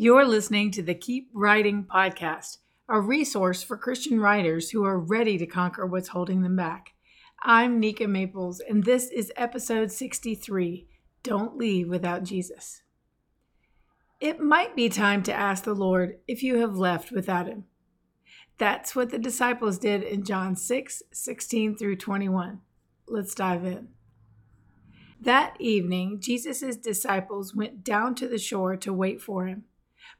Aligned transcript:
You're 0.00 0.26
listening 0.26 0.70
to 0.70 0.82
the 0.84 0.94
Keep 0.94 1.30
Writing 1.34 1.84
podcast, 1.84 2.58
a 2.88 3.00
resource 3.00 3.64
for 3.64 3.76
Christian 3.76 4.20
writers 4.20 4.70
who 4.70 4.84
are 4.84 4.96
ready 4.96 5.36
to 5.38 5.44
conquer 5.44 5.84
what's 5.84 6.06
holding 6.06 6.42
them 6.42 6.54
back. 6.54 6.92
I'm 7.42 7.80
Nika 7.80 8.06
Maples, 8.06 8.60
and 8.60 8.84
this 8.84 9.10
is 9.10 9.32
episode 9.34 9.90
63 9.90 10.86
Don't 11.24 11.56
Leave 11.56 11.88
Without 11.88 12.22
Jesus. 12.22 12.82
It 14.20 14.38
might 14.38 14.76
be 14.76 14.88
time 14.88 15.24
to 15.24 15.34
ask 15.34 15.64
the 15.64 15.74
Lord 15.74 16.20
if 16.28 16.44
you 16.44 16.58
have 16.58 16.76
left 16.76 17.10
without 17.10 17.48
Him. 17.48 17.64
That's 18.56 18.94
what 18.94 19.10
the 19.10 19.18
disciples 19.18 19.78
did 19.78 20.04
in 20.04 20.22
John 20.22 20.54
6 20.54 21.02
16 21.10 21.76
through 21.76 21.96
21. 21.96 22.60
Let's 23.08 23.34
dive 23.34 23.64
in. 23.64 23.88
That 25.20 25.56
evening, 25.58 26.20
Jesus' 26.20 26.76
disciples 26.76 27.52
went 27.52 27.82
down 27.82 28.14
to 28.14 28.28
the 28.28 28.38
shore 28.38 28.76
to 28.76 28.92
wait 28.92 29.20
for 29.20 29.46
him. 29.46 29.64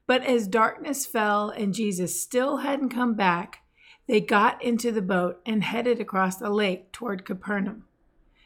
But 0.07 0.25
as 0.25 0.49
darkness 0.49 1.07
fell 1.07 1.51
and 1.51 1.75
Jesus 1.75 2.21
still 2.21 2.59
hadn't 2.59 2.89
come 2.89 3.15
back, 3.15 3.61
they 4.07 4.21
got 4.21 4.63
into 4.65 4.91
the 4.91 5.03
boat 5.03 5.41
and 5.45 5.63
headed 5.63 6.01
across 6.01 6.37
the 6.37 6.51
lake 6.51 6.93
toward 6.93 7.27
Capernaum. 7.27 7.85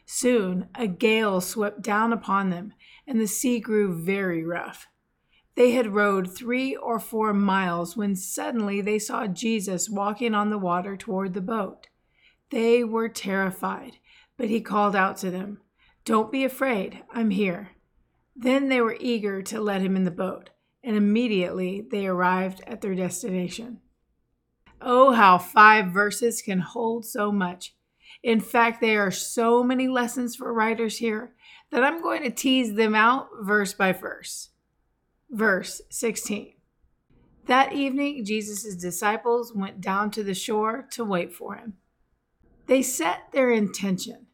Soon 0.05 0.67
a 0.75 0.87
gale 0.87 1.39
swept 1.39 1.81
down 1.81 2.11
upon 2.11 2.49
them, 2.49 2.73
and 3.07 3.19
the 3.19 3.27
sea 3.27 3.59
grew 3.59 3.93
very 3.93 4.43
rough. 4.43 4.87
They 5.55 5.71
had 5.71 5.93
rowed 5.93 6.35
three 6.35 6.75
or 6.75 6.99
four 6.99 7.33
miles 7.33 7.95
when 7.95 8.15
suddenly 8.15 8.81
they 8.81 8.99
saw 8.99 9.27
Jesus 9.27 9.89
walking 9.89 10.33
on 10.33 10.49
the 10.49 10.57
water 10.57 10.97
toward 10.97 11.33
the 11.33 11.41
boat. 11.41 11.87
They 12.49 12.83
were 12.83 13.07
terrified, 13.07 13.97
but 14.35 14.49
he 14.49 14.61
called 14.61 14.95
out 14.95 15.17
to 15.17 15.31
them, 15.31 15.61
Don't 16.05 16.31
be 16.31 16.43
afraid, 16.43 17.03
I'm 17.13 17.29
here. 17.29 17.71
Then 18.35 18.67
they 18.67 18.81
were 18.81 18.97
eager 18.99 19.41
to 19.43 19.61
let 19.61 19.81
him 19.81 19.95
in 19.95 20.03
the 20.03 20.11
boat 20.11 20.49
and 20.83 20.95
immediately 20.95 21.85
they 21.89 22.05
arrived 22.05 22.61
at 22.67 22.81
their 22.81 22.95
destination. 22.95 23.79
Oh, 24.81 25.13
how 25.13 25.37
five 25.37 25.87
verses 25.87 26.41
can 26.41 26.59
hold 26.59 27.05
so 27.05 27.31
much. 27.31 27.73
In 28.21 28.39
fact, 28.39 28.81
there 28.81 29.05
are 29.05 29.11
so 29.11 29.63
many 29.63 29.87
lessons 29.87 30.35
for 30.35 30.53
writers 30.53 30.97
here 30.97 31.33
that 31.71 31.83
I'm 31.83 32.01
going 32.01 32.23
to 32.23 32.29
tease 32.29 32.75
them 32.75 32.95
out 32.95 33.27
verse 33.41 33.73
by 33.73 33.91
verse. 33.91 34.49
Verse 35.29 35.81
16. 35.89 36.53
That 37.47 37.73
evening, 37.73 38.23
Jesus' 38.23 38.75
disciples 38.75 39.53
went 39.53 39.81
down 39.81 40.11
to 40.11 40.23
the 40.23 40.33
shore 40.33 40.87
to 40.91 41.03
wait 41.03 41.33
for 41.33 41.55
him. 41.55 41.73
They 42.67 42.81
set 42.81 43.31
their 43.31 43.51
intention. 43.51 44.27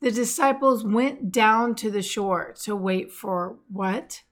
The 0.00 0.12
disciples 0.12 0.84
went 0.84 1.32
down 1.32 1.74
to 1.76 1.90
the 1.90 2.02
shore 2.02 2.54
to 2.62 2.76
wait 2.76 3.10
for 3.10 3.58
what? 3.68 4.22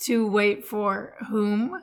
To 0.00 0.26
wait 0.26 0.64
for 0.64 1.14
whom? 1.28 1.82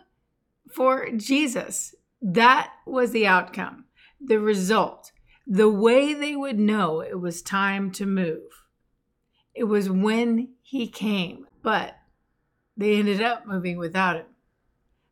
For 0.71 1.09
Jesus. 1.11 1.95
That 2.21 2.71
was 2.85 3.11
the 3.11 3.27
outcome, 3.27 3.85
the 4.19 4.39
result, 4.39 5.11
the 5.45 5.69
way 5.69 6.13
they 6.13 6.35
would 6.35 6.59
know 6.59 7.01
it 7.01 7.19
was 7.19 7.41
time 7.41 7.91
to 7.91 8.05
move. 8.05 8.63
It 9.53 9.65
was 9.65 9.89
when 9.89 10.49
he 10.61 10.87
came, 10.87 11.47
but 11.61 11.95
they 12.75 12.95
ended 12.95 13.21
up 13.21 13.45
moving 13.45 13.77
without 13.77 14.17
him. 14.17 14.25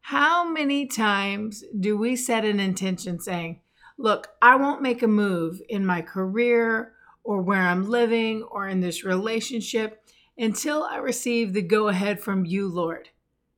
How 0.01 0.47
many 0.47 0.85
times 0.85 1.63
do 1.79 1.97
we 1.97 2.15
set 2.15 2.45
an 2.45 2.59
intention 2.59 3.19
saying, 3.19 3.61
Look, 3.97 4.27
I 4.41 4.55
won't 4.55 4.81
make 4.81 5.01
a 5.01 5.07
move 5.07 5.61
in 5.69 5.85
my 5.85 6.01
career 6.01 6.93
or 7.23 7.41
where 7.41 7.61
I'm 7.61 7.89
living 7.89 8.43
or 8.43 8.67
in 8.67 8.81
this 8.81 9.03
relationship 9.03 10.04
until 10.37 10.83
I 10.83 10.97
receive 10.97 11.53
the 11.53 11.61
go 11.61 11.87
ahead 11.87 12.19
from 12.19 12.45
you, 12.45 12.67
Lord. 12.67 13.09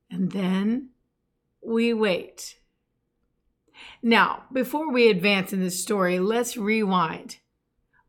And 0.09 0.31
then 0.31 0.89
we 1.61 1.94
wait. 1.94 2.59
Now, 4.02 4.44
before 4.52 4.92
we 4.92 5.09
advance 5.09 5.53
in 5.53 5.59
this 5.59 5.81
story, 5.81 6.20
let's 6.20 6.58
rewind. 6.58 7.38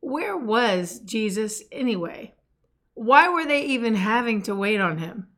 Where 0.00 0.36
was 0.36 1.00
Jesus 1.00 1.62
anyway? 1.72 2.34
Why 2.94 3.28
were 3.28 3.44
they 3.44 3.64
even 3.64 3.94
having 3.94 4.42
to 4.42 4.54
wait 4.54 4.80
on 4.80 4.98
him? 4.98 5.28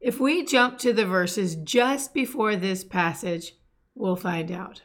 If 0.00 0.20
we 0.20 0.44
jump 0.44 0.78
to 0.78 0.92
the 0.92 1.06
verses 1.06 1.56
just 1.56 2.14
before 2.14 2.56
this 2.56 2.84
passage, 2.84 3.54
we'll 3.94 4.16
find 4.16 4.50
out. 4.50 4.82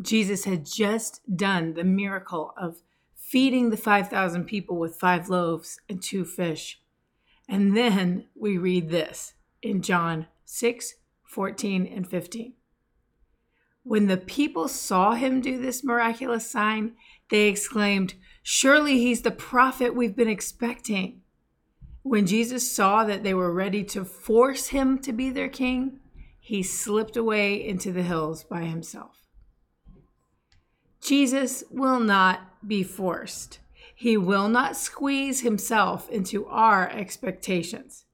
Jesus 0.00 0.44
had 0.44 0.64
just 0.64 1.20
done 1.36 1.74
the 1.74 1.84
miracle 1.84 2.52
of 2.56 2.82
feeding 3.14 3.70
the 3.70 3.76
5,000 3.76 4.44
people 4.44 4.78
with 4.78 4.98
five 4.98 5.28
loaves 5.28 5.78
and 5.88 6.02
two 6.02 6.24
fish. 6.24 6.79
And 7.50 7.76
then 7.76 8.26
we 8.36 8.56
read 8.56 8.90
this 8.90 9.34
in 9.60 9.82
John 9.82 10.28
6 10.44 10.94
14 11.24 11.86
and 11.86 12.08
15. 12.08 12.54
When 13.82 14.06
the 14.06 14.16
people 14.16 14.68
saw 14.68 15.12
him 15.12 15.40
do 15.40 15.60
this 15.60 15.82
miraculous 15.82 16.48
sign, 16.48 16.92
they 17.28 17.48
exclaimed, 17.48 18.14
Surely 18.42 18.98
he's 18.98 19.22
the 19.22 19.30
prophet 19.32 19.94
we've 19.96 20.14
been 20.14 20.28
expecting. 20.28 21.22
When 22.02 22.26
Jesus 22.26 22.70
saw 22.70 23.04
that 23.04 23.24
they 23.24 23.34
were 23.34 23.52
ready 23.52 23.82
to 23.84 24.04
force 24.04 24.68
him 24.68 24.98
to 25.00 25.12
be 25.12 25.30
their 25.30 25.48
king, 25.48 25.98
he 26.38 26.62
slipped 26.62 27.16
away 27.16 27.54
into 27.54 27.92
the 27.92 28.02
hills 28.02 28.44
by 28.44 28.62
himself. 28.62 29.26
Jesus 31.00 31.64
will 31.70 32.00
not 32.00 32.66
be 32.66 32.82
forced. 32.82 33.58
He 34.00 34.16
will 34.16 34.48
not 34.48 34.78
squeeze 34.78 35.42
himself 35.42 36.08
into 36.08 36.46
our 36.46 36.88
expectations. 36.88 38.06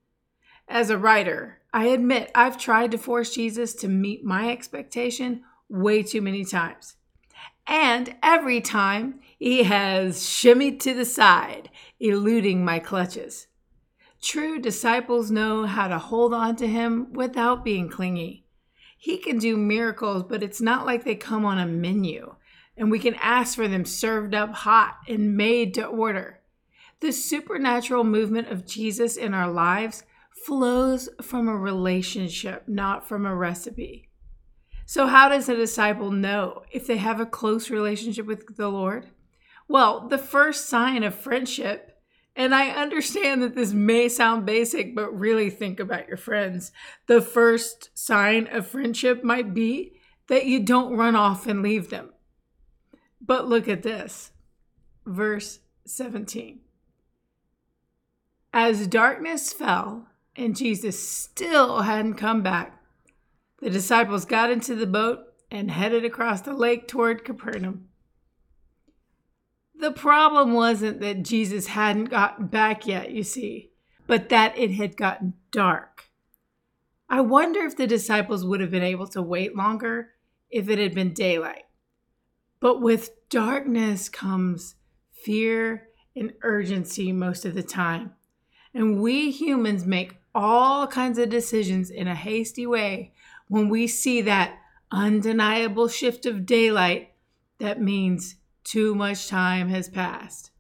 As 0.67 0.91
a 0.91 0.99
writer, 0.99 1.61
I 1.73 1.85
admit 1.85 2.33
I've 2.35 2.59
tried 2.59 2.91
to 2.91 2.99
force 2.99 3.33
Jesus 3.33 3.73
to 3.77 3.87
meet 3.87 4.25
my 4.25 4.51
expectation 4.51 5.45
way 5.69 6.03
too 6.03 6.21
many 6.21 6.45
times. 6.45 6.97
And 7.69 8.17
every 8.21 8.61
time 8.61 9.21
he 9.39 9.63
has 9.63 10.23
shimmied 10.23 10.81
to 10.81 10.93
the 10.93 11.05
side, 11.05 11.71
eluding 12.01 12.65
my 12.65 12.81
clutches. 12.81 13.47
True 14.21 14.59
disciples 14.59 15.31
know 15.31 15.67
how 15.67 15.87
to 15.87 15.99
hold 15.99 16.35
on 16.35 16.57
to 16.57 16.67
him 16.67 17.13
without 17.13 17.65
being 17.65 17.89
clingy. 17.89 18.45
He 18.99 19.19
can 19.19 19.39
do 19.39 19.57
miracles, 19.57 20.25
but 20.25 20.43
it's 20.43 20.61
not 20.61 20.85
like 20.85 21.05
they 21.05 21.15
come 21.15 21.45
on 21.45 21.61
a 21.61 21.67
menu 21.67 22.35
and 22.77 22.91
we 22.91 22.99
can 22.99 23.15
ask 23.15 23.57
for 23.57 23.69
them 23.69 23.85
served 23.85 24.35
up 24.35 24.53
hot 24.53 24.99
and 25.09 25.37
made 25.37 25.75
to 25.75 25.87
order. 25.87 26.41
The 27.01 27.13
supernatural 27.13 28.05
movement 28.05 28.49
of 28.49 28.67
Jesus 28.67 29.17
in 29.17 29.35
our 29.35 29.51
lives 29.51 30.05
flows 30.45 31.09
from 31.21 31.49
a 31.49 31.57
relationship, 31.57 32.65
not 32.67 33.07
from 33.07 33.27
a 33.27 33.35
recipe. 33.35 34.09
So, 34.87 35.07
how 35.07 35.29
does 35.29 35.49
a 35.49 35.57
disciple 35.57 36.11
know 36.11 36.63
if 36.71 36.87
they 36.87 36.99
have 36.99 37.19
a 37.19 37.27
close 37.27 37.71
relationship 37.71 38.27
with 38.27 38.57
the 38.57 38.69
Lord? 38.69 39.09
Well, 39.69 40.09
the 40.09 40.19
first 40.19 40.69
sign 40.69 41.03
of 41.03 41.15
friendship, 41.15 41.99
and 42.37 42.55
I 42.55 42.71
understand 42.71 43.43
that 43.43 43.57
this 43.57 43.73
may 43.73 44.09
sound 44.09 44.47
basic, 44.47 44.95
but 44.95 45.19
really 45.19 45.51
think 45.51 45.81
about 45.81 46.07
your 46.07 46.17
friends. 46.17 46.71
The 47.09 47.21
first 47.21 47.91
sign 47.99 48.47
of 48.47 48.67
friendship 48.67 49.25
might 49.25 49.53
be 49.55 49.99
that 50.29 50.47
you 50.47 50.61
don't 50.61 50.97
run 50.97 51.17
off 51.17 51.47
and 51.47 51.63
leave 51.63 51.91
them. 51.91 52.11
But 53.27 53.49
look 53.49 53.69
at 53.69 53.83
this 53.83 54.31
verse 55.05 55.61
17. 55.85 56.61
As 58.53 58.87
darkness 58.87 59.53
fell, 59.53 60.09
and 60.35 60.57
Jesus 60.57 61.07
still 61.07 61.83
hadn't 61.83 62.15
come 62.15 62.43
back. 62.43 62.81
The 63.61 63.71
disciples 63.71 64.25
got 64.25 64.51
into 64.51 64.75
the 64.75 64.87
boat 64.87 65.21
and 65.51 65.71
headed 65.71 66.05
across 66.05 66.43
the 66.43 66.53
lake 66.53 66.87
toward 66.87 67.25
Capernaum. 67.25 67.89
The 69.79 69.93
problem 69.93 70.55
wasn't 70.55 71.01
that 71.01 71.23
Jesus 71.23 71.69
hadn't 71.69 72.07
gotten 72.07 72.47
back 72.47 72.87
yet, 72.87 73.11
you 73.11 73.23
see, 73.23 73.73
but 74.07 74.31
that 74.31 74.57
it 74.57 74.73
had 74.73 74.97
gotten 74.97 75.35
dark. 75.51 76.05
I 77.09 77.21
wonder 77.21 77.61
if 77.61 77.77
the 77.77 77.87
disciples 77.87 78.45
would 78.45 78.61
have 78.61 78.71
been 78.71 78.83
able 78.83 79.07
to 79.09 79.23
wait 79.23 79.55
longer 79.55 80.11
if 80.51 80.69
it 80.69 80.79
had 80.79 80.95
been 80.95 81.13
daylight. 81.13 81.66
But 82.61 82.81
with 82.81 83.29
darkness 83.29 84.09
comes 84.09 84.77
fear 85.13 85.89
and 86.15 86.33
urgency 86.43 87.13
most 87.13 87.45
of 87.45 87.55
the 87.55 87.63
time. 87.63 88.13
And 88.73 89.01
we 89.01 89.31
humans 89.31 89.85
make 89.87 90.17
all 90.35 90.87
kinds 90.87 91.19
of 91.19 91.31
decisions 91.31 91.91
in 91.91 92.09
a 92.09 92.15
hasty 92.15 92.67
way 92.67 93.13
when 93.49 93.69
we 93.69 93.87
see 93.87 94.21
that 94.23 94.59
undeniable 94.91 95.89
shift 95.89 96.27
of 96.27 96.47
daylight 96.47 97.13
that 97.59 97.81
means 97.81 98.37
too 98.65 98.95
much 98.95 99.29
time 99.29 99.69
has 99.69 99.89
passed. 99.89 100.51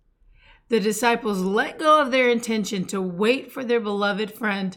The 0.69 0.81
disciples 0.81 1.40
let 1.40 1.78
go 1.78 2.00
of 2.00 2.10
their 2.10 2.28
intention 2.28 2.87
to 2.87 3.00
wait 3.00 3.52
for 3.52 3.64
their 3.64 3.81
beloved 3.81 4.32
friend 4.32 4.76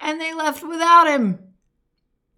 and 0.00 0.20
they 0.20 0.32
left 0.32 0.62
without 0.62 1.06
him. 1.06 1.38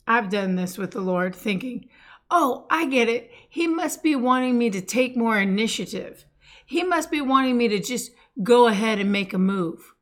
I've 0.06 0.30
done 0.30 0.56
this 0.56 0.78
with 0.78 0.92
the 0.92 1.00
Lord, 1.00 1.36
thinking, 1.36 1.88
oh, 2.30 2.66
I 2.70 2.86
get 2.86 3.08
it. 3.08 3.30
He 3.48 3.66
must 3.66 4.02
be 4.02 4.14
wanting 4.14 4.58
me 4.58 4.70
to 4.70 4.80
take 4.80 5.16
more 5.16 5.38
initiative. 5.38 6.24
He 6.66 6.82
must 6.82 7.10
be 7.10 7.20
wanting 7.20 7.56
me 7.56 7.68
to 7.68 7.78
just 7.78 8.12
go 8.42 8.66
ahead 8.66 8.98
and 8.98 9.10
make 9.10 9.32
a 9.32 9.38
move. 9.38 9.94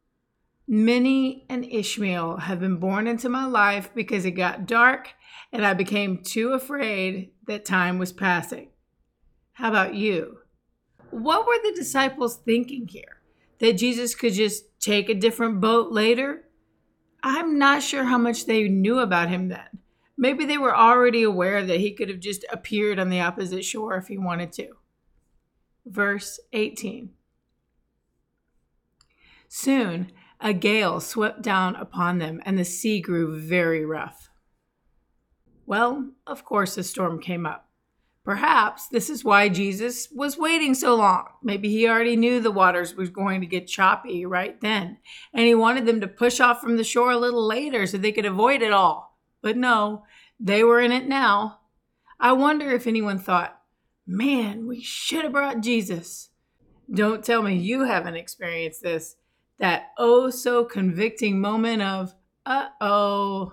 Minnie 0.69 1.47
and 1.49 1.65
Ishmael 1.65 2.39
have 2.39 2.59
been 2.59 2.79
born 2.79 3.07
into 3.07 3.29
my 3.29 3.47
life 3.47 3.91
because 3.95 4.25
it 4.25 4.33
got 4.33 4.67
dark 4.67 5.15
and 5.53 5.65
I 5.65 5.75
became 5.75 6.23
too 6.23 6.53
afraid 6.53 7.31
that 7.47 7.65
time 7.65 7.99
was 7.99 8.13
passing. 8.13 8.71
How 9.53 9.69
about 9.69 9.95
you? 9.95 10.39
What 11.11 11.47
were 11.47 11.59
the 11.63 11.73
disciples 11.75 12.37
thinking 12.37 12.89
here? 12.89 13.21
That 13.61 13.75
Jesus 13.75 14.15
could 14.15 14.35
just 14.35 14.65
take 14.81 15.09
a 15.09 15.15
different 15.15 15.61
boat 15.61 15.93
later? 15.93 16.45
I'm 17.23 17.59
not 17.59 17.83
sure 17.83 18.05
how 18.05 18.19
much 18.19 18.47
they 18.47 18.69
knew 18.69 18.99
about 18.99 19.29
him 19.29 19.49
then. 19.49 19.79
Maybe 20.19 20.45
they 20.45 20.59
were 20.59 20.77
already 20.77 21.23
aware 21.23 21.65
that 21.65 21.81
he 21.81 21.93
could 21.93 22.09
have 22.09 22.21
just 22.21 22.45
appeared 22.51 22.99
on 22.99 23.11
the 23.11 23.21
opposite 23.21 23.65
shore 23.65 23.97
if 23.97 24.09
he 24.09 24.17
wanted 24.17 24.53
to. 24.53 24.69
Verse 25.85 26.41
18 26.53 27.11
Soon 29.49 30.11
a 30.41 30.53
gale 30.53 31.01
swept 31.01 31.41
down 31.41 31.77
upon 31.77 32.19
them, 32.19 32.41
and 32.45 32.59
the 32.59 32.65
sea 32.65 33.01
grew 33.01 33.39
very 33.41 33.85
rough. 33.85 34.29
Well, 35.65 36.11
of 36.27 36.45
course, 36.45 36.77
a 36.77 36.85
storm 36.85 37.21
came 37.21 37.47
up. 37.47 37.69
Perhaps 38.23 38.89
this 38.89 39.09
is 39.09 39.25
why 39.25 39.49
Jesus 39.49 40.09
was 40.13 40.37
waiting 40.37 40.75
so 40.75 40.97
long. 40.97 41.27
Maybe 41.43 41.69
he 41.71 41.89
already 41.89 42.17
knew 42.17 42.41
the 42.41 42.51
waters 42.51 42.97
was 42.97 43.09
going 43.09 43.41
to 43.41 43.47
get 43.47 43.69
choppy 43.69 44.27
right 44.27 44.61
then, 44.61 44.99
and 45.33 45.47
he 45.47 45.55
wanted 45.55 45.87
them 45.87 46.01
to 46.01 46.09
push 46.09 46.41
off 46.41 46.61
from 46.61 46.77
the 46.77 46.85
shore 46.85 47.13
a 47.13 47.19
little 47.19 47.47
later 47.47 47.87
so 47.87 47.97
they 47.97 48.13
could 48.13 48.27
avoid 48.27 48.63
it 48.63 48.73
all. 48.73 49.16
But 49.47 49.57
no, 49.57 50.03
they 50.41 50.65
were 50.65 50.81
in 50.81 50.91
it 50.91 51.07
now. 51.07 51.61
I 52.19 52.33
wonder 52.33 52.69
if 52.73 52.85
anyone 52.85 53.21
thought, 53.21 53.61
man, 54.05 54.67
we 54.67 54.83
should 54.83 55.23
have 55.23 55.35
brought 55.35 55.61
Jesus. 55.61 56.31
Don't 56.93 57.25
tell 57.25 57.45
me 57.45 57.55
you 57.55 57.85
haven't 57.85 58.17
experienced 58.17 58.83
this. 58.83 59.15
That 59.61 59.91
oh 59.99 60.31
so 60.31 60.65
convicting 60.65 61.41
moment 61.41 61.81
of, 61.81 62.13
uh 62.45 62.71
oh. 62.81 63.53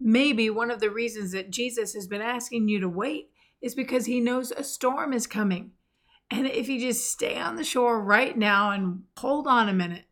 Maybe 0.00 0.50
one 0.50 0.72
of 0.72 0.80
the 0.80 0.90
reasons 0.90 1.30
that 1.30 1.52
Jesus 1.52 1.94
has 1.94 2.08
been 2.08 2.20
asking 2.20 2.68
you 2.68 2.80
to 2.80 2.88
wait 2.88 3.30
is 3.62 3.76
because 3.76 4.06
he 4.06 4.18
knows 4.18 4.50
a 4.50 4.64
storm 4.64 5.12
is 5.12 5.28
coming. 5.28 5.70
And 6.32 6.48
if 6.48 6.68
you 6.68 6.80
just 6.80 7.12
stay 7.12 7.38
on 7.38 7.54
the 7.54 7.62
shore 7.62 8.02
right 8.02 8.36
now 8.36 8.72
and 8.72 9.04
hold 9.16 9.46
on 9.46 9.68
a 9.68 9.72
minute, 9.72 10.06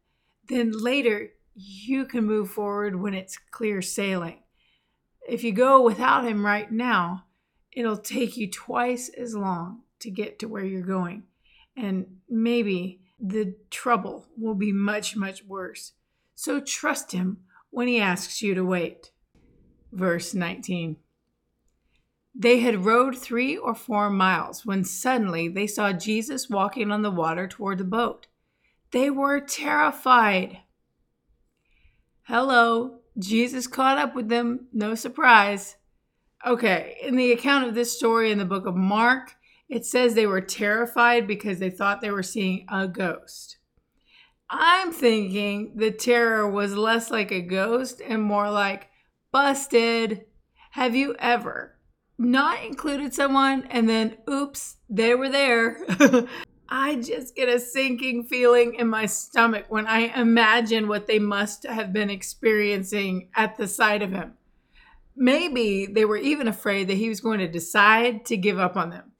then 0.49 0.71
later 0.71 1.31
you 1.57 2.05
can 2.05 2.25
move 2.25 2.53
forward 2.53 2.95
when 2.95 3.15
it's 3.15 3.37
clear 3.51 3.83
sailing. 3.83 4.45
If 5.29 5.45
you 5.45 5.53
go 5.53 5.83
without 5.83 6.25
him 6.25 6.45
right 6.45 6.71
now, 6.73 7.25
it'll 7.73 7.99
take 7.99 8.37
you 8.37 8.51
twice 8.51 9.11
as 9.11 9.35
long 9.35 9.83
to 10.01 10.11
get 10.11 10.39
to 10.39 10.49
where 10.49 10.65
you're 10.65 10.83
going. 10.83 11.25
And 11.77 12.19
maybe 12.29 13.03
the 13.21 13.55
trouble 13.71 14.27
will 14.39 14.55
be 14.55 14.73
much, 14.73 15.17
much 15.17 15.45
worse. 15.45 15.93
So 16.35 16.61
trust 16.61 17.13
him 17.13 17.39
when 17.71 17.89
he 17.89 18.01
asks 18.01 18.41
you 18.41 18.55
to 18.55 18.65
wait. 18.65 19.11
Verse 19.93 20.33
19. 20.33 20.97
They 22.35 22.61
had 22.61 22.85
rowed 22.85 23.19
three 23.19 23.57
or 23.57 23.75
four 23.75 24.11
miles 24.11 24.65
when 24.65 24.85
suddenly 24.85 25.49
they 25.49 25.67
saw 25.67 25.93
Jesus 25.93 26.49
walking 26.49 26.91
on 26.91 27.03
the 27.03 27.11
water 27.11 27.47
toward 27.49 27.79
the 27.79 27.85
boat. 27.85 28.29
They 28.93 29.11
were 29.11 29.41
terrified. 29.41 30.61
Hello, 32.23 32.98
Jesus 33.19 33.67
caught 33.67 33.99
up 33.99 34.15
with 34.15 34.29
them, 34.29 34.69
no 34.73 34.95
surprise. 34.95 35.77
Okay, 36.47 36.97
in 37.03 37.17
the 37.17 37.33
account 37.33 37.67
of 37.67 37.75
this 37.75 37.97
story 37.97 38.31
in 38.31 38.39
the 38.39 38.45
book 38.45 38.67
of 38.67 38.77
Mark, 38.77 39.35
it 39.69 39.85
says 39.85 40.15
they 40.15 40.27
were 40.27 40.41
terrified 40.41 41.27
because 41.27 41.59
they 41.59 41.71
thought 41.71 42.01
they 42.01 42.11
were 42.11 42.23
seeing 42.23 42.65
a 42.71 42.87
ghost. 42.87 43.59
I'm 44.49 44.93
thinking 44.93 45.73
the 45.77 45.91
terror 45.91 46.49
was 46.49 46.77
less 46.77 47.11
like 47.11 47.31
a 47.33 47.43
ghost 47.43 48.01
and 48.07 48.23
more 48.23 48.51
like 48.51 48.89
busted. 49.31 50.25
Have 50.71 50.95
you 50.95 51.15
ever 51.19 51.79
not 52.19 52.65
included 52.65 53.15
someone 53.15 53.67
and 53.71 53.89
then 53.89 54.17
oops, 54.29 54.77
they 54.89 55.15
were 55.15 55.29
there. 55.29 55.79
I 56.69 56.97
just 56.97 57.35
get 57.35 57.49
a 57.49 57.59
sinking 57.59 58.25
feeling 58.25 58.75
in 58.75 58.89
my 58.89 59.07
stomach 59.07 59.67
when 59.69 59.87
I 59.87 60.13
imagine 60.21 60.87
what 60.87 61.07
they 61.07 61.19
must 61.19 61.65
have 61.65 61.93
been 61.93 62.11
experiencing 62.11 63.31
at 63.35 63.57
the 63.57 63.67
sight 63.67 64.03
of 64.03 64.13
him. 64.13 64.35
Maybe 65.17 65.87
they 65.87 66.05
were 66.05 66.19
even 66.19 66.47
afraid 66.47 66.89
that 66.89 66.99
he 66.99 67.09
was 67.09 67.21
going 67.21 67.39
to 67.39 67.49
decide 67.49 68.27
to 68.27 68.37
give 68.37 68.59
up 68.59 68.77
on 68.77 68.91
them. 68.91 69.13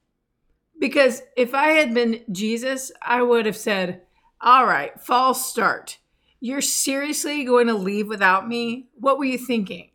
Because 0.79 1.23
if 1.35 1.53
I 1.53 1.69
had 1.71 1.93
been 1.93 2.23
Jesus, 2.31 2.91
I 3.01 3.21
would 3.21 3.45
have 3.45 3.57
said, 3.57 4.03
All 4.39 4.65
right, 4.65 4.99
false 5.01 5.49
start. 5.49 5.97
You're 6.39 6.61
seriously 6.61 7.43
going 7.43 7.67
to 7.67 7.73
leave 7.73 8.07
without 8.07 8.47
me? 8.47 8.87
What 8.93 9.17
were 9.17 9.25
you 9.25 9.37
thinking? 9.37 9.89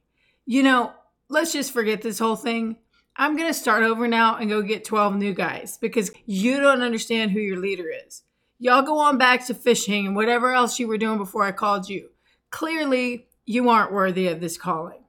You 0.45 0.63
know, 0.63 0.93
let's 1.31 1.53
just 1.53 1.73
forget 1.73 2.03
this 2.03 2.19
whole 2.19 2.37
thing. 2.37 2.77
I'm 3.17 3.37
going 3.37 3.49
to 3.49 3.55
start 3.55 3.85
over 3.85 4.09
now 4.09 4.37
and 4.37 4.51
go 4.51 4.61
get 4.63 4.85
12 4.85 5.17
new 5.17 5.35
guys 5.35 5.79
because 5.79 6.11
you 6.27 6.61
don't 6.61 6.83
understand 6.83 7.31
who 7.31 7.41
your 7.41 7.59
leader 7.59 7.87
is. 8.07 8.23
Y'all 8.59 8.83
go 8.83 8.99
on 8.99 9.19
back 9.19 9.47
to 9.47 9.55
fishing 9.55 10.07
and 10.07 10.17
whatever 10.17 10.53
else 10.53 10.79
you 10.79 10.89
were 10.89 10.99
doing 10.99 11.19
before 11.19 11.45
I 11.45 11.53
called 11.53 11.89
you. 11.89 12.11
Clearly, 12.51 13.27
you 13.47 13.69
aren't 13.69 13.93
worthy 13.93 14.27
of 14.29 14.41
this 14.41 14.57
calling. 14.57 15.05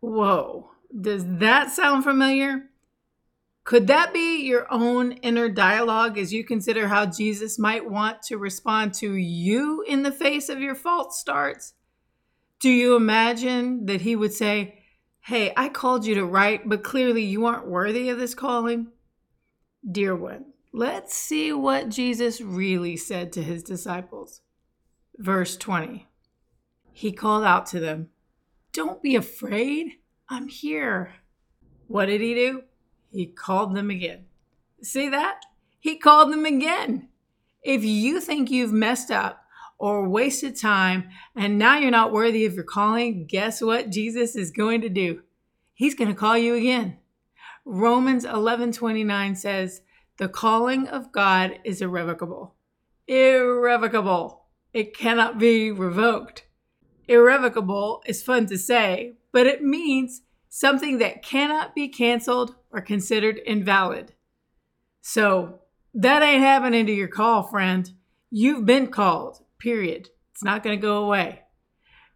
Whoa, 0.00 0.70
does 0.98 1.24
that 1.26 1.70
sound 1.70 2.04
familiar? 2.04 2.64
Could 3.64 3.88
that 3.88 4.14
be 4.14 4.42
your 4.46 4.66
own 4.72 5.12
inner 5.12 5.50
dialogue 5.50 6.16
as 6.16 6.32
you 6.32 6.42
consider 6.42 6.88
how 6.88 7.04
Jesus 7.04 7.58
might 7.58 7.90
want 7.90 8.22
to 8.22 8.38
respond 8.38 8.94
to 8.94 9.12
you 9.12 9.82
in 9.82 10.04
the 10.04 10.12
face 10.12 10.48
of 10.48 10.60
your 10.60 10.74
false 10.74 11.20
starts? 11.20 11.74
Do 12.60 12.70
you 12.70 12.96
imagine 12.96 13.84
that 13.84 14.00
he 14.00 14.16
would 14.16 14.32
say, 14.32 14.77
Hey, 15.28 15.52
I 15.58 15.68
called 15.68 16.06
you 16.06 16.14
to 16.14 16.24
write, 16.24 16.66
but 16.66 16.82
clearly 16.82 17.22
you 17.22 17.44
aren't 17.44 17.68
worthy 17.68 18.08
of 18.08 18.18
this 18.18 18.34
calling. 18.34 18.86
Dear 19.86 20.16
one, 20.16 20.54
let's 20.72 21.14
see 21.14 21.52
what 21.52 21.90
Jesus 21.90 22.40
really 22.40 22.96
said 22.96 23.30
to 23.34 23.42
his 23.42 23.62
disciples. 23.62 24.40
Verse 25.18 25.58
20 25.58 26.06
He 26.94 27.12
called 27.12 27.44
out 27.44 27.66
to 27.66 27.78
them, 27.78 28.08
Don't 28.72 29.02
be 29.02 29.16
afraid. 29.16 29.98
I'm 30.30 30.48
here. 30.48 31.16
What 31.88 32.06
did 32.06 32.22
he 32.22 32.34
do? 32.34 32.62
He 33.12 33.26
called 33.26 33.74
them 33.74 33.90
again. 33.90 34.24
See 34.82 35.10
that? 35.10 35.42
He 35.78 35.98
called 35.98 36.32
them 36.32 36.46
again. 36.46 37.10
If 37.62 37.84
you 37.84 38.22
think 38.22 38.50
you've 38.50 38.72
messed 38.72 39.10
up, 39.10 39.44
or 39.78 40.08
wasted 40.08 40.56
time 40.56 41.08
and 41.36 41.58
now 41.58 41.78
you're 41.78 41.90
not 41.90 42.12
worthy 42.12 42.44
of 42.44 42.54
your 42.54 42.64
calling, 42.64 43.26
guess 43.26 43.60
what 43.60 43.90
Jesus 43.90 44.34
is 44.36 44.50
going 44.50 44.80
to 44.80 44.88
do? 44.88 45.22
He's 45.74 45.94
going 45.94 46.08
to 46.08 46.14
call 46.14 46.36
you 46.36 46.54
again. 46.54 46.98
Romans 47.64 48.24
11:29 48.24 49.36
says, 49.36 49.82
"The 50.16 50.28
calling 50.28 50.88
of 50.88 51.12
God 51.12 51.60
is 51.64 51.80
irrevocable." 51.80 52.56
Irrevocable. 53.06 54.46
It 54.72 54.96
cannot 54.96 55.38
be 55.38 55.70
revoked. 55.70 56.46
Irrevocable 57.06 58.02
is 58.06 58.22
fun 58.22 58.46
to 58.46 58.58
say, 58.58 59.16
but 59.32 59.46
it 59.46 59.62
means 59.62 60.22
something 60.48 60.98
that 60.98 61.22
cannot 61.22 61.74
be 61.74 61.88
canceled 61.88 62.56
or 62.70 62.80
considered 62.80 63.40
invalid. 63.46 64.14
So, 65.00 65.60
that 65.94 66.22
ain't 66.22 66.42
happening 66.42 66.86
to 66.86 66.92
your 66.92 67.08
call, 67.08 67.44
friend. 67.44 67.90
You've 68.30 68.66
been 68.66 68.88
called. 68.88 69.42
Period. 69.58 70.08
It's 70.32 70.44
not 70.44 70.62
going 70.62 70.78
to 70.78 70.82
go 70.82 71.04
away. 71.04 71.42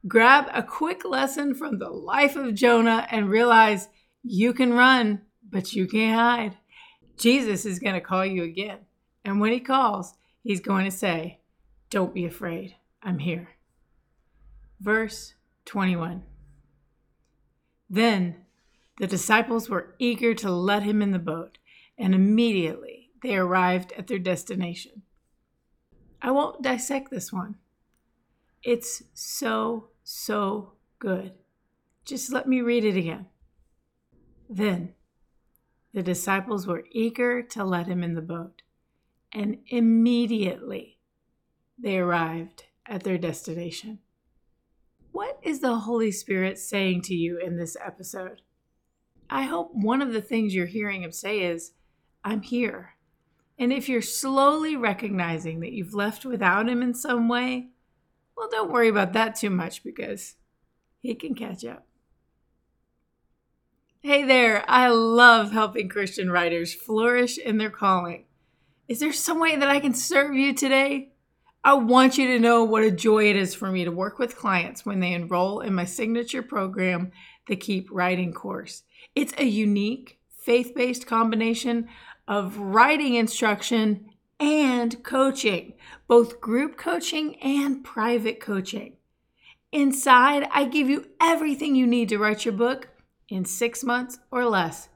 Grab 0.07 0.49
a 0.53 0.63
quick 0.63 1.05
lesson 1.05 1.55
from 1.55 1.79
the 1.79 1.91
life 1.91 2.37
of 2.37 2.55
Jonah 2.55 3.07
and 3.11 3.29
realize 3.29 3.89
you 4.23 4.53
can 4.53 4.73
run, 4.73 5.23
but 5.49 5.73
you 5.73 5.87
can't 5.87 6.17
hide. 6.17 6.59
Jesus 7.17 7.65
is 7.65 7.79
going 7.79 7.95
to 7.95 8.01
call 8.01 8.25
you 8.25 8.43
again. 8.43 8.79
And 9.25 9.41
when 9.41 9.53
he 9.53 9.61
calls, 9.61 10.15
he's 10.43 10.61
going 10.61 10.85
to 10.85 10.91
say, 10.91 11.41
Don't 11.91 12.15
be 12.15 12.25
afraid. 12.25 12.75
I'm 13.03 13.19
here. 13.19 13.51
Verse 14.81 15.35
21. 15.67 16.25
Then 17.89 18.37
the 18.99 19.07
disciples 19.07 19.69
were 19.69 19.95
eager 19.99 20.35
to 20.35 20.51
let 20.51 20.83
him 20.83 21.03
in 21.03 21.13
the 21.13 21.19
boat, 21.19 21.59
and 21.99 22.15
immediately 22.15 23.11
they 23.23 23.37
arrived 23.37 23.93
at 23.97 24.07
their 24.07 24.19
destination. 24.19 25.02
I 26.23 26.31
won't 26.31 26.63
dissect 26.63 27.11
this 27.11 27.33
one. 27.33 27.57
It's 28.63 29.03
so, 29.13 29.89
so 30.05 30.75
good. 31.01 31.33
Just 32.05 32.33
let 32.33 32.47
me 32.47 32.61
read 32.61 32.85
it 32.85 32.97
again. 32.97 33.27
Then 34.49 34.95
the 35.93 36.03
disciples 36.03 36.67
were 36.67 36.85
eager 36.93 37.43
to 37.43 37.65
let 37.65 37.87
him 37.87 38.05
in 38.05 38.15
the 38.15 38.23
boat, 38.23 38.63
and 39.33 39.59
immediately 39.67 40.99
they 41.77 41.99
arrived 41.99 42.65
at 42.87 43.03
their 43.03 43.19
destination. 43.19 43.99
What 45.11 45.39
is 45.43 45.61
the 45.61 45.81
Holy 45.81 46.13
Spirit 46.13 46.59
saying 46.59 47.03
to 47.03 47.15
you 47.15 47.39
in 47.39 47.57
this 47.57 47.77
episode? 47.85 48.43
I 49.29 49.43
hope 49.43 49.71
one 49.73 50.01
of 50.01 50.13
the 50.13 50.23
things 50.23 50.55
you're 50.55 50.67
hearing 50.67 51.03
him 51.03 51.13
say 51.13 51.41
is, 51.41 51.73
I'm 52.25 52.43
here. 52.43 52.95
And 53.63 53.73
if 53.73 53.89
you're 53.89 54.03
slowly 54.03 54.75
recognizing 54.75 55.61
that 55.61 55.71
you've 55.71 55.95
left 55.95 56.25
without 56.25 56.69
him 56.69 56.83
in 56.83 56.95
some 56.95 57.29
way, 57.29 57.69
Well, 58.37 58.49
don't 58.51 58.73
worry 58.73 58.89
about 58.89 59.13
that 59.13 59.37
too 59.37 59.51
much 59.51 59.85
because 59.85 60.35
he 60.99 61.15
can 61.15 61.37
catch 61.37 61.65
up. 61.65 61.87
Hey 64.01 64.25
there, 64.25 64.65
I 64.69 64.89
love 64.89 65.53
helping 65.53 65.89
Christian 65.89 66.29
writers 66.29 66.75
flourish 66.75 67.39
in 67.39 67.59
their 67.59 67.71
calling. 67.71 68.25
Is 68.89 68.99
there 68.99 69.13
some 69.13 69.39
way 69.39 69.55
that 69.55 69.71
I 69.71 69.79
can 69.79 69.95
serve 69.95 70.35
you 70.35 70.55
today? 70.55 71.13
I 71.63 71.75
want 71.75 72.19
you 72.19 72.27
to 72.27 72.41
know 72.41 72.65
what 72.65 72.83
a 72.83 72.91
joy 72.91 73.31
it 73.31 73.37
is 73.37 73.55
for 73.55 73.71
me 73.71 73.85
to 73.85 73.93
work 73.93 74.19
with 74.19 74.37
clients 74.37 74.85
when 74.85 74.99
they 74.99 75.13
enroll 75.13 75.61
in 75.61 75.73
my 75.73 75.85
signature 75.85 76.43
program, 76.43 77.13
the 77.47 77.55
Keep 77.55 77.91
Writing 77.93 78.33
course. 78.33 78.83
It's 79.15 79.35
a 79.39 79.45
unique, 79.45 80.19
faith 80.43 80.73
based 80.75 81.07
combination 81.07 81.89
of 82.27 82.57
writing 82.59 83.15
instruction 83.15 84.11
and 84.39 85.03
coaching, 85.03 85.75
both 86.09 86.41
group 86.41 86.77
coaching 86.77 87.37
and 87.37 87.85
private 87.85 88.41
coaching. 88.41 88.97
Inside, 89.71 90.49
I 90.51 90.65
give 90.65 90.91
you 90.91 91.07
everything 91.21 91.75
you 91.75 91.87
need 91.87 92.09
to 92.11 92.19
write 92.19 92.45
your 92.45 92.53
book 92.53 92.89
in 93.29 93.45
six 93.45 93.83
months 93.83 94.19
or 94.31 94.45
less. 94.45 94.89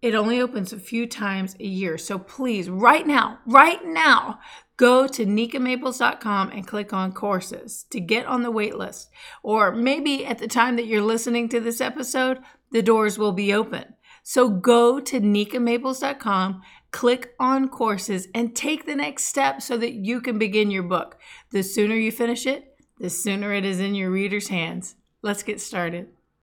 It 0.00 0.14
only 0.14 0.40
opens 0.40 0.72
a 0.72 0.78
few 0.78 1.06
times 1.06 1.56
a 1.58 1.66
year. 1.66 1.98
So 1.98 2.18
please, 2.18 2.70
right 2.70 3.06
now, 3.06 3.40
right 3.46 3.84
now, 3.84 4.38
go 4.76 5.06
to 5.08 5.26
nikamaples.com 5.26 6.50
and 6.50 6.66
click 6.66 6.92
on 6.92 7.12
courses 7.12 7.84
to 7.90 7.98
get 7.98 8.26
on 8.26 8.42
the 8.42 8.50
wait 8.50 8.76
list. 8.76 9.10
Or 9.42 9.72
maybe 9.72 10.24
at 10.24 10.38
the 10.38 10.48
time 10.48 10.76
that 10.76 10.86
you're 10.86 11.02
listening 11.02 11.48
to 11.48 11.60
this 11.60 11.80
episode, 11.80 12.38
the 12.70 12.82
doors 12.82 13.18
will 13.18 13.32
be 13.32 13.52
open. 13.52 13.95
So 14.28 14.48
go 14.48 14.98
to 14.98 15.20
nikamaples.com, 15.20 16.62
click 16.90 17.34
on 17.38 17.68
courses, 17.68 18.26
and 18.34 18.56
take 18.56 18.84
the 18.84 18.96
next 18.96 19.26
step 19.26 19.62
so 19.62 19.76
that 19.76 19.92
you 19.92 20.20
can 20.20 20.36
begin 20.36 20.68
your 20.68 20.82
book. 20.82 21.16
The 21.52 21.62
sooner 21.62 21.94
you 21.94 22.10
finish 22.10 22.44
it, 22.44 22.74
the 22.98 23.08
sooner 23.08 23.54
it 23.54 23.64
is 23.64 23.78
in 23.78 23.94
your 23.94 24.10
reader's 24.10 24.48
hands. 24.48 24.96
Let's 25.22 25.44
get 25.44 25.60
started. 25.60 26.08